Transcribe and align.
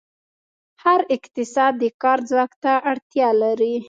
هر 0.83 0.99
اقتصاد 1.15 1.73
د 1.81 1.83
کار 2.03 2.19
ځواک 2.29 2.51
ته 2.63 2.73
اړتیا 2.91 3.29
لري. 3.41 3.73